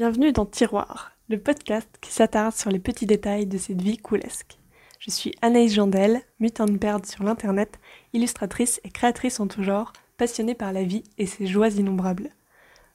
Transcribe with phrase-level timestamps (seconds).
[0.00, 4.58] Bienvenue dans Tiroir, le podcast qui s'attarde sur les petits détails de cette vie coulesque.
[4.98, 7.78] Je suis Anaïs Jandel, mutant perde sur l'internet,
[8.14, 12.30] illustratrice et créatrice en tout genre, passionnée par la vie et ses joies innombrables.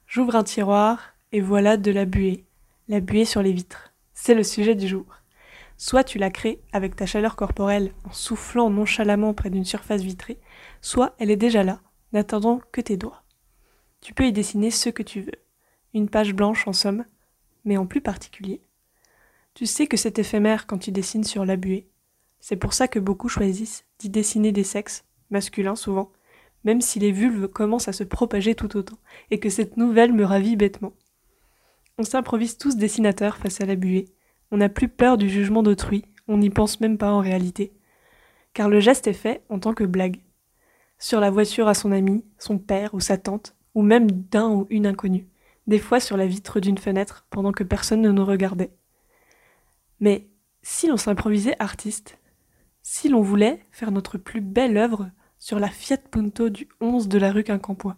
[0.08, 2.44] J'ouvre un tiroir et voilà de la buée.
[2.88, 3.94] La buée sur les vitres.
[4.16, 5.06] C'est le sujet du jour.
[5.78, 10.40] Soit tu la crées avec ta chaleur corporelle en soufflant nonchalamment près d'une surface vitrée,
[10.82, 11.82] soit elle est déjà là,
[12.14, 13.22] n'attendant que tes doigts.
[14.02, 15.45] Tu peux y dessiner ce que tu veux.
[15.96, 17.06] Une page blanche en somme,
[17.64, 18.62] mais en plus particulier.
[19.54, 21.88] Tu sais que c'est éphémère quand tu dessines sur la buée.
[22.42, 26.12] C'est pour ça que beaucoup choisissent d'y dessiner des sexes, masculins souvent,
[26.66, 28.98] même si les vulves commencent à se propager tout autant,
[29.32, 30.92] et que cette nouvelle me ravit bêtement.
[31.98, 34.10] On s'improvise tous dessinateurs face à la buée.
[34.52, 37.72] On n'a plus peur du jugement d'autrui, on n'y pense même pas en réalité.
[38.54, 40.20] Car le geste est fait en tant que blague.
[41.00, 44.68] Sur la voiture à son ami, son père ou sa tante, ou même d'un ou
[44.70, 45.30] une inconnue,
[45.68, 48.72] des fois sur la vitre d'une fenêtre pendant que personne ne nous regardait.
[50.00, 50.28] Mais
[50.62, 52.20] si l'on s'improvisait artiste,
[52.82, 57.18] si l'on voulait faire notre plus belle œuvre sur la Fiat Punto du 11 de
[57.18, 57.98] la rue Quincampoix,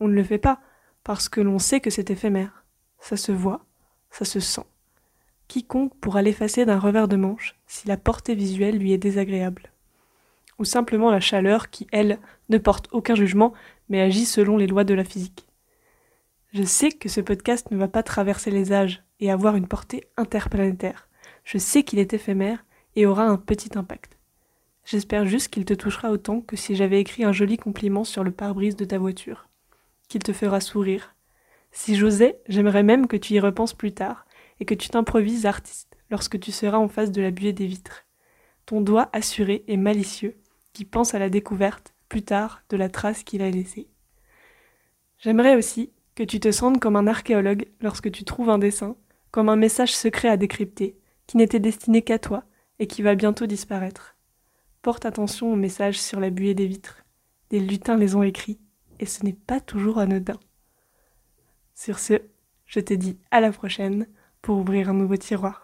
[0.00, 0.60] on ne le fait pas
[1.02, 2.64] parce que l'on sait que c'est éphémère.
[2.98, 3.66] Ça se voit,
[4.10, 4.64] ça se sent.
[5.48, 9.70] Quiconque pourra l'effacer d'un revers de manche si la portée visuelle lui est désagréable.
[10.58, 13.52] Ou simplement la chaleur qui, elle, ne porte aucun jugement
[13.88, 15.46] mais agit selon les lois de la physique.
[16.54, 20.04] Je sais que ce podcast ne va pas traverser les âges et avoir une portée
[20.16, 21.08] interplanétaire.
[21.42, 24.16] Je sais qu'il est éphémère et aura un petit impact.
[24.84, 28.30] J'espère juste qu'il te touchera autant que si j'avais écrit un joli compliment sur le
[28.30, 29.48] pare-brise de ta voiture.
[30.06, 31.16] Qu'il te fera sourire.
[31.72, 34.24] Si j'osais, j'aimerais même que tu y repenses plus tard
[34.60, 38.04] et que tu t'improvises artiste lorsque tu seras en face de la buée des vitres.
[38.64, 40.36] Ton doigt assuré et malicieux
[40.72, 43.88] qui pense à la découverte, plus tard, de la trace qu'il a laissée.
[45.18, 48.96] J'aimerais aussi que tu te sentes comme un archéologue lorsque tu trouves un dessin,
[49.30, 52.44] comme un message secret à décrypter, qui n'était destiné qu'à toi
[52.78, 54.16] et qui va bientôt disparaître.
[54.82, 57.04] Porte attention aux messages sur la buée des vitres.
[57.50, 58.60] Des lutins les ont écrits,
[59.00, 60.38] et ce n'est pas toujours anodin.
[61.74, 62.14] Sur ce,
[62.66, 64.06] je te dis à la prochaine
[64.42, 65.63] pour ouvrir un nouveau tiroir.